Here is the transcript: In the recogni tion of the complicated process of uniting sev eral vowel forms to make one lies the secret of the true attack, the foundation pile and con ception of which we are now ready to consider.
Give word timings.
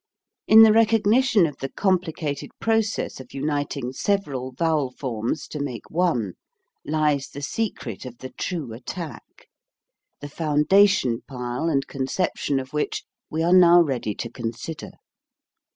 In 0.47 0.63
the 0.63 0.71
recogni 0.71 1.23
tion 1.23 1.45
of 1.45 1.57
the 1.57 1.69
complicated 1.69 2.49
process 2.59 3.19
of 3.19 3.35
uniting 3.35 3.93
sev 3.93 4.21
eral 4.21 4.57
vowel 4.57 4.89
forms 4.89 5.47
to 5.49 5.59
make 5.59 5.91
one 5.91 6.33
lies 6.83 7.27
the 7.29 7.43
secret 7.43 8.03
of 8.07 8.17
the 8.17 8.31
true 8.31 8.73
attack, 8.73 9.45
the 10.19 10.27
foundation 10.27 11.21
pile 11.27 11.69
and 11.69 11.85
con 11.85 12.07
ception 12.07 12.59
of 12.59 12.73
which 12.73 13.05
we 13.29 13.43
are 13.43 13.53
now 13.53 13.79
ready 13.79 14.15
to 14.15 14.27
consider. 14.31 14.93